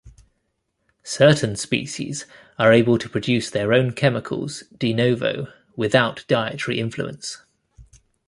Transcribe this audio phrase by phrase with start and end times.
[1.03, 2.25] Certain species
[2.57, 7.37] are able to produce their own chemicals "de novo" without dietary influence.